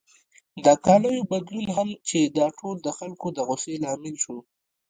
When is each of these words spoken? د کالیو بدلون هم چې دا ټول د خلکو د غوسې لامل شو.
د 0.65 0.67
کالیو 0.85 1.27
بدلون 1.31 1.67
هم 1.77 1.89
چې 2.09 2.19
دا 2.37 2.47
ټول 2.59 2.75
د 2.81 2.87
خلکو 2.97 3.27
د 3.33 3.39
غوسې 3.47 3.75
لامل 3.83 4.15
شو. 4.23 4.37